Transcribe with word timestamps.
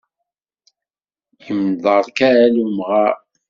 Yemḍerkal 1.45 2.55
umɣar. 2.63 3.15